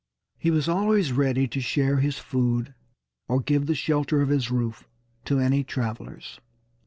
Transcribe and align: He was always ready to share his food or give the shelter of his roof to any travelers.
He 0.39 0.49
was 0.49 0.67
always 0.67 1.11
ready 1.11 1.47
to 1.49 1.61
share 1.61 1.97
his 1.97 2.17
food 2.17 2.73
or 3.27 3.39
give 3.39 3.67
the 3.67 3.75
shelter 3.75 4.19
of 4.23 4.29
his 4.29 4.49
roof 4.49 4.87
to 5.25 5.37
any 5.37 5.63
travelers. 5.63 6.39